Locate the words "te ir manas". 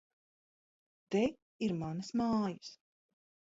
1.15-2.11